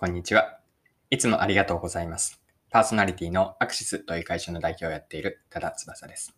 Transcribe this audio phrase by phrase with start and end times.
[0.00, 0.58] こんにちは。
[1.10, 2.40] いつもありがとうございます。
[2.70, 6.34] パーソナリティのアクシスという会社の代表をやっている多田翼です。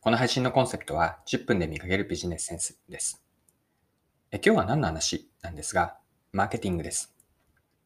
[0.00, 3.22] この配信のコンセプトは10分で見かけるビジネスセンスです。
[4.30, 5.98] え今日は何の話なんですが、
[6.32, 7.14] マーケティングです。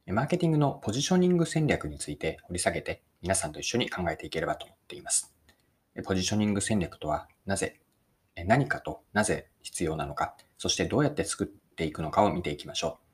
[0.07, 5.35] マーケティングのポジショニング戦略について掘り下げて皆さんと一緒に考えていければと思っています。
[6.05, 7.81] ポジショニング戦略とはなぜ、
[8.37, 13.12] 何かとなぜ必要なのか、そしてどうやって作っていくのかを見ていきましょう。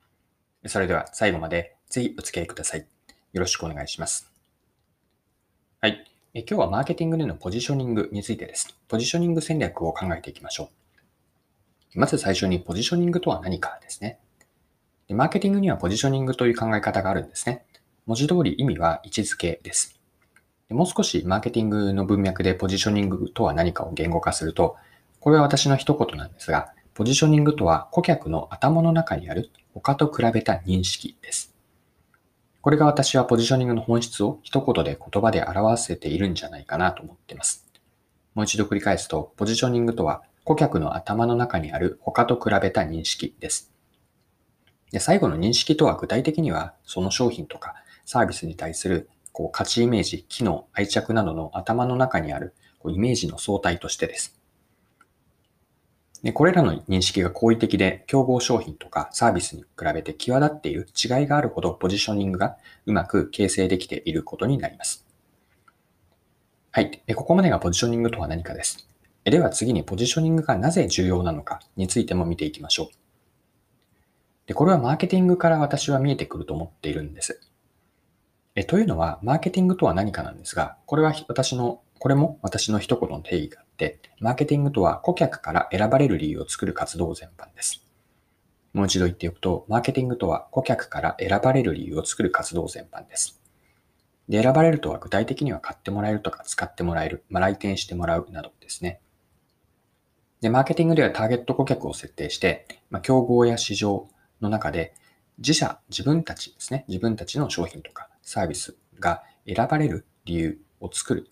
[0.65, 2.85] それでは最後までぜひお付き合いください。
[3.31, 4.31] よろしくお願いします。
[5.79, 6.03] はい。
[6.33, 8.75] え今日はマーケティングでのポジショニングについてです。
[8.87, 10.69] ポジショニング戦略を考えていきましょ
[11.95, 11.99] う。
[11.99, 14.19] まず最初にポジショニングとは何かですね。
[15.07, 17.65] でマーケティングにはポジショニングという考え方があるんですね。
[18.05, 19.99] 文字通り意味は位置づけです。
[20.67, 24.75] でもう少しマーケティングの文脈でポジショニングとは何かを言語化すると、
[25.19, 31.55] これは私の一言なんですが、ポジショニングとは顧客の頭の中にある他と比べた認識です。
[32.59, 37.65] これが私はポジショニングの本質を一言で言葉で表せているんじゃないかなと思っています。
[38.35, 43.71] もう一度繰り返すと、ポジショニングとは顧客の頭の中にある他と比べた認識です。
[44.91, 54.38] で最後の認識とは具体的には、その商品とかサービスに対するこう価値イメージ、機能、愛着などの頭の中にあるこうイメージの相対としてです。
[56.33, 65.05] これらの認識が好意的で、競合商品とかサービスに比べて際立っている違いがあるほどポジショニングがうまく形成できていることになります。
[66.71, 67.01] はい。
[67.15, 68.89] ここまでがポジショニングとは何かです。
[69.23, 72.87] では次にポジショニングがなぜ重要なのかについても見ていきましょう。
[74.47, 77.39] でこれはマーケティングから私は見えてくると思っているんです。
[78.55, 87.85] えというのは、マーケティングとは何かなんですが、これは私のこれも私の一言の定義があって、マーケティングとは顧客から選ばれる理由を作る活動全般です。
[88.73, 93.39] もう一度言っておくと、マーケティングとは顧客から選ばれる理由を作る活動全般です。
[94.29, 99.01] で、選ばれるとは具体的には買ってもらえるとか使ってもらえる、まあ、来店してもらうなどですね。
[100.39, 104.07] で、マーケティングではターゲット顧客を設定して、まあ、競合や市場
[104.39, 104.93] の中で
[105.39, 111.27] 自社、自分たちですね、自分たちの商品とかサービスが選ばれる理由を作る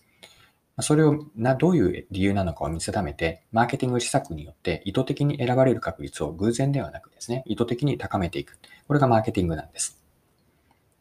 [0.79, 8.59] それをな、どういう理由なのかを見定めて、マーケティング施策によって意図的に選ばれる確率を偶然ではなくですね、意図的に高めていく。
[8.87, 9.99] これがマーケティングなんです。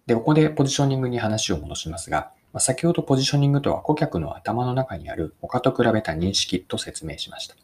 [0.06, 7.56] で、ここでポジショニングに話を戻しますが、ま先ほどポジショニングとは顧客の頭の中にある他と比べた認識と説明しました。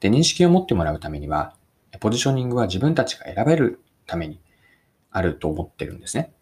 [0.00, 1.54] で、認識を持ってもらうためには、
[2.00, 4.40] ポジショニングは自分たちが選べるために
[5.10, 6.32] あると思ってるんですね。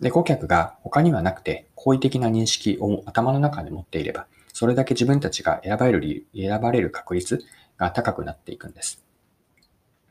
[0.00, 7.44] で、顧客が他にはなくて好意的な認識を頭の中で持っていれば、それだけ自分たちが選ばれる理由、選ばれる確率
[7.78, 9.02] が高くなっていくんです。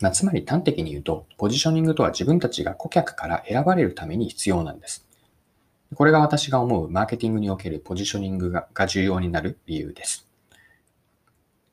[0.01, 5.05] まあ、つまり端的に言うと、ポジショニングとは自分たちが顧客から選ばれるために必要なんです。
[5.93, 10.27] これが私が思うマーケティングにおけるポジショニングがが重要になる理由です。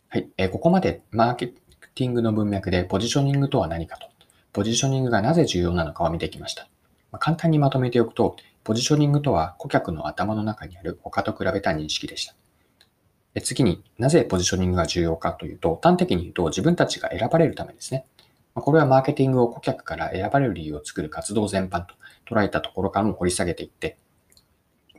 [0.08, 4.06] はい、え、ここまでマーケティングの文脈でポジショニングとは何かと、
[4.52, 6.68] ポジショニングがなぜ重要なのかを見てきました。
[7.12, 12.34] ま簡単にまとめておくと、ポジショニングとは顧客の頭の中にある他と比べた認識でした。
[13.40, 18.06] 次になぜポジショニングが重要かというと、端的に言うと自分たちが選ばれるためですね。
[18.54, 21.94] これはマーケティングを顧客から選ばれる理由を作る活動全般と
[22.28, 23.96] 捉えたところからも掘り下げていって、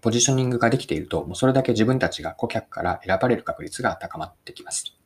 [0.02, 4.98] ポジショニングができていると、もうそれだけ自分たちが顧客から選ばれる確率が高まってきます。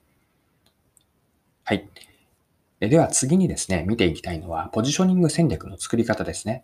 [1.66, 1.88] はい。
[2.79, 6.63] では次にですね、見ていきたいのは、ポジショニング戦略の作り方ですね。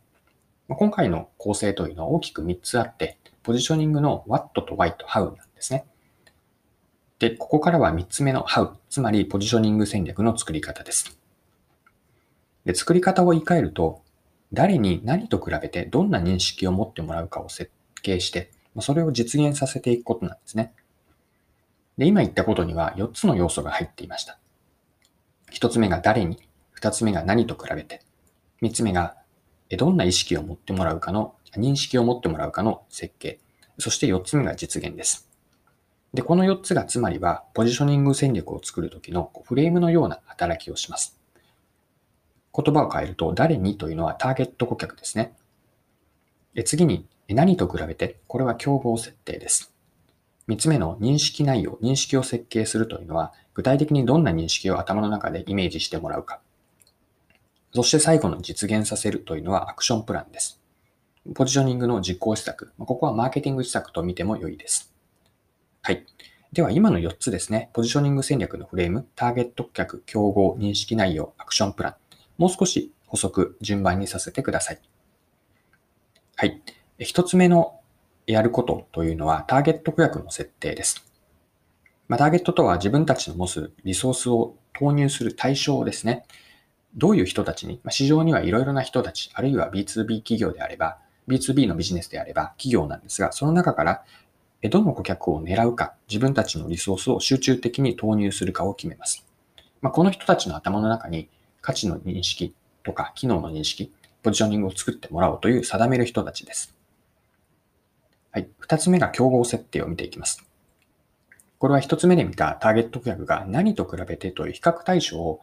[0.69, 5.85] 今回の構成というのは大きく3つあって、ポジショニングの What と Why と How なんですね。
[7.19, 11.18] で、ここからは3つ目の How、つまりポジショニング戦略の作り方です。
[12.66, 14.02] で、作り方を言い換えると、
[14.53, 17.72] 誰に何と比べてどんな認識を持ってもらうかを設
[18.02, 20.73] 計して、それを実現させていくことなんですね。
[21.97, 24.40] で、今言ったことには4つの要素が入っていました。
[25.52, 26.40] 1つ目が誰に、
[26.79, 28.02] 2つ目が何と比べて、
[28.62, 29.18] 3つ目が
[29.69, 33.39] どんな意識を持ってもらうかの、認識を持ってもらうかの設計。
[33.79, 35.29] そして4つ目が実現です。
[36.13, 41.19] で、この4つがつまりは、ポジショニング戦略を作るときのフレームのような働きをします。
[42.55, 45.33] 言葉を変えると、誰にというのはターゲット顧客ですね。
[46.53, 49.73] で次に、何と比べて、これは競合設定です。
[50.47, 56.41] 3つ目の認識内容、認識を設計するというのは、具体的にどんな認識を頭の中でイメージしてもらうか。
[57.73, 60.61] そして最後の実現させるというのはアクションプランです。
[61.34, 62.72] ポジショニングの実行施策。
[62.78, 64.93] ここはマーケティング施策と見ても良いです。
[65.81, 66.05] はい。
[66.52, 67.72] では今の4つですね。
[67.73, 71.96] ポジショニング戦略のフレーム、ターゲット顧客、競合、認識内容、アクションプラン。
[72.37, 74.79] もう少し補足、順番にさせてください。
[76.35, 76.61] はい。
[76.99, 77.79] 一つ目の
[78.28, 81.03] やることというのは、ターゲット顧客の設定です。
[82.08, 86.25] まあ、ターゲットとは自分たちの持つリソースを投入する対象ですね。
[86.95, 90.97] どういう人たちに、まあ、市場にはいろいろな人たち、あるいは B2B 企業であれば、
[91.28, 94.03] B2B のビジネスであれば企業なんですが、その中から
[94.69, 99.25] どの顧客を狙うか、自分たちのリソースを集中的に投入するかを決めます。
[99.81, 101.29] まあ、この人たちの頭の中に
[101.61, 102.53] 価値の認識
[102.84, 106.75] とか機能の認識、ポジショニングを作ってもらおうという定める人たちです。
[108.31, 108.47] はい。
[108.59, 110.43] 二つ目が競合設定を見ていきます。
[111.59, 115.41] これは一つ目で見たターゲット顧客が何と比べてという比較対象を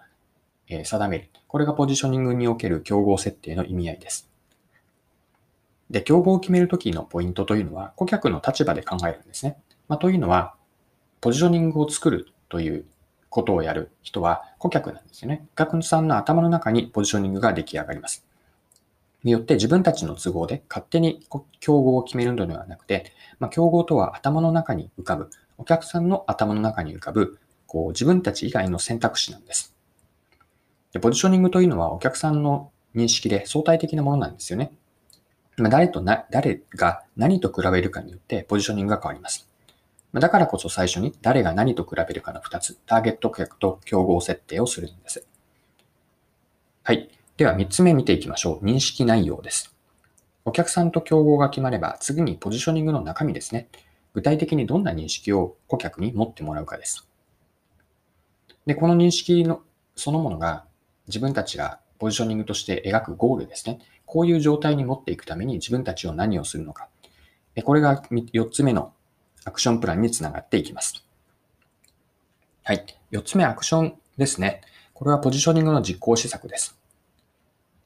[0.84, 1.30] 定める。
[1.46, 4.30] これがポジショニングにおける競合設定の意味合いです。
[5.90, 9.56] で、競合を決めるときのポイントというのは、顧客の立場で考えるんですね。
[9.88, 10.54] まあ、というのは、
[11.20, 12.86] ポジショニングを作るという
[13.28, 15.46] ことをやる人は顧客なんですよね。
[15.56, 18.26] 顧客さんの頭の中にポジショニングが出来上がります。
[19.22, 21.26] によって自分たちの都合で勝手に
[21.60, 29.76] 競合を決めるのではなくて、まあ、競合とは頭の中に浮かぶ、お客さんの頭の中に浮かぶ、こう自分たち以外の選択肢なんです。
[30.92, 34.72] でポジショニングというのはお客さんの認識で相対的なものなんですよね。
[35.56, 39.48] ま誰とな、誰が何と比べるかによってポジショニングが変わります。
[40.12, 45.24] だからこそ最初に誰が何と比べるかの2つ、ターゲット客と競合設定をするんです。
[46.82, 47.10] はい。
[47.36, 48.64] では3つ目見ていきましょう。
[48.64, 49.74] 認識内容です。
[50.44, 53.68] お客さんと競合が決まれば、次にポジショニングの中身ですね。
[54.14, 57.06] 具体的にどんな認識を顧客に持ってもらうかです。
[58.66, 59.62] で、この認識の
[59.94, 60.64] そのものが
[61.10, 63.78] 自分たちがポジショニングとして描くゴールですね。
[64.06, 66.88] こういう状態に持っていくために自分たちを何をするのか。
[67.62, 68.92] これが4つ目の
[69.44, 71.04] アクションプランにつながっていきます。
[72.62, 72.86] はい。
[73.12, 74.62] 4つ目、アクションですね。
[74.94, 76.78] これはポジショニングの実行施策です。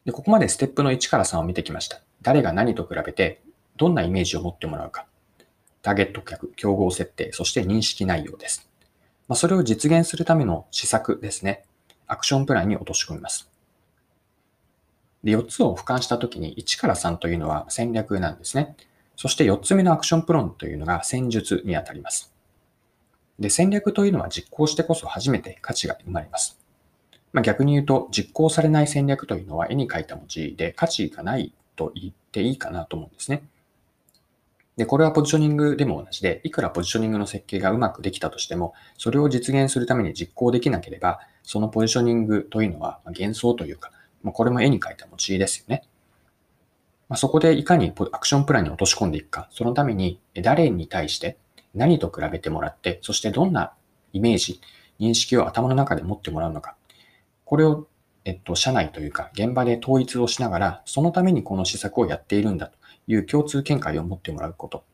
[0.05, 2.00] で、ここまでステップの1から3を見てきました。
[2.23, 3.41] 誰が何と比べて、
[3.77, 5.06] どんなイメージを持ってもらうか。
[5.82, 8.69] ターゲット客、競合設定、そして認識内容です。
[9.29, 11.65] まあ、それを実現するための施策ですね。
[12.06, 13.51] アクションプランに落とし込みます。
[15.23, 18.77] で、4つを俯瞰したときに1から3というのは戦略なんですね。
[19.17, 22.33] そして4つ目のアクションプロンというのが戦術にあたります。
[23.39, 26.59] で、戦略というのは実行してこそ初めて価値が生まれます。
[27.33, 33.43] まあ、逆に言うと、実行されない戦略というのは絵に描いた文字で価値がないと言っていいかなと思うんですね。
[34.76, 43.93] で、これはポジショニングでも同じで、いくらポジショニングの設計がうまくできたとしても、それを実現するために実行できなければ、そのポジショニングというのは幻想というか、
[44.23, 45.85] まあ、これも絵に描いた文字ですよね。
[47.09, 51.37] まあ、そこでいかにアクションプランに落とし込んでいくか、そのために誰に対して
[51.75, 53.73] 何と比べてもらって、そしてどんな
[54.12, 54.61] イメージ、
[54.99, 56.77] 認識を頭の中で持ってもらうのか。
[57.44, 57.87] これを、
[58.25, 64.85] えっと、社内というか現場で統一をしながら、そのためにこの施策をやっているんだという共通見解を持ってもらうこと。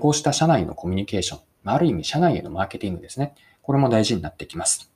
[0.00, 3.34] こうした社内のコミュニケーション、ある意味社内へのマーケティングですね。
[3.62, 4.90] これも大事になってきます。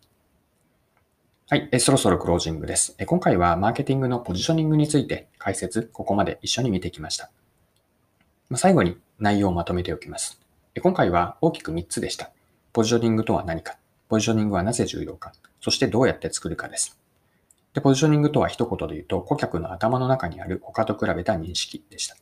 [1.49, 2.97] はい、えそろそろクロージングです。
[3.07, 7.31] 今回はマーケティングのポジショニングについて解説、ここまで一緒に見てきました。
[8.55, 10.41] 最後に内容をまとめておきます。
[10.81, 12.31] 今回は大きく3つでした。
[12.73, 13.77] ポジショニングとは何か、
[14.09, 17.02] ポジショニングはなぜ重要か、そしてどうやって作るかです。
[17.75, 22.17] でポジショニングとは一言で言うと、顧客の頭の中にある他と比べた認識でした。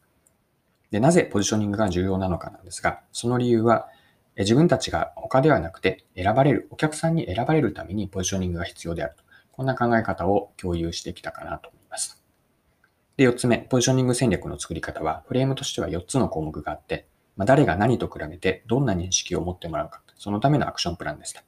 [0.90, 3.88] でなぜポジショニングが重要なのかなんですが、その理由は、
[4.36, 9.24] 自分たちが他ではなくて選ばれる、お客さんに選ばれるためにポジショニングが必要であると。
[9.52, 12.22] こんな考え方を共有してきたかなと思います。
[13.16, 21.42] で、4つ目、ポジショニング戦略の作り方は、フレームとしては4つの項目があって、まあ、誰が何と比べてどんな認識を持ってもらうか、そのためのアクションプランでした。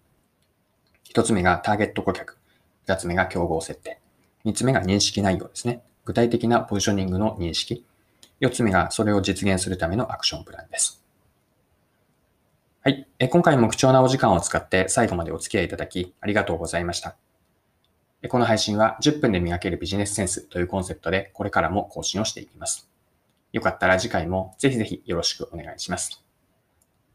[1.14, 2.38] 1つ目がターゲット顧客、
[2.86, 4.00] 2つ目が競合設定、
[4.44, 5.82] 3つ目が認識内容ですね。
[6.04, 7.86] 具体的なポジショニングの認識、
[8.40, 11.02] 4つ目がそれを実現するためのアクションプランです。
[12.82, 13.06] はい。
[13.20, 17.16] え今回も貴重なお時間を使って最後までお付き合いいただきありがとうございました。
[18.28, 22.88] この配信は10分で磨けるビジネスセンスというコンセプトでこれからも更新をしていきます。
[23.52, 26.24] よかったら次回もぜひぜひよろしくお願いします。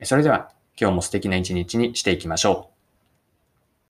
[0.04, 2.77] それでは今日も素敵な一日にしていきましょう。